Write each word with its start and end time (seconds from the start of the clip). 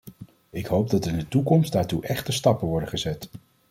Ik 0.49 0.65
hoop 0.65 0.89
dat 0.89 1.05
in 1.05 1.17
de 1.17 1.27
toekomst 1.27 1.71
daartoe 1.71 2.05
echte 2.05 2.31
stappen 2.31 2.67
worden 2.67 2.89
gezet. 2.89 3.29